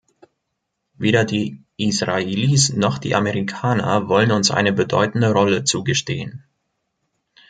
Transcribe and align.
Weder 0.95 1.25
die 1.25 1.61
Israelis 1.77 2.73
noch 2.73 2.97
die 2.97 3.13
Amerikaner 3.13 4.09
wollen 4.09 4.31
uns 4.31 4.49
eine 4.49 4.73
bedeutende 4.73 5.31
Rolle 5.31 5.63
zugestehen. 5.63 6.43